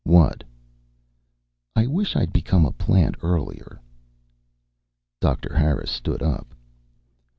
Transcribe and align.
"What?" 0.03 0.43
"I 1.75 1.85
wish 1.85 2.15
I'd 2.15 2.33
become 2.33 2.65
a 2.65 2.71
plant 2.71 3.13
earlier." 3.21 3.79
Doctor 5.21 5.55
Harris 5.55 5.91
stood 5.91 6.23
up. 6.23 6.55